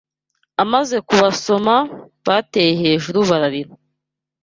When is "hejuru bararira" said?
2.81-3.71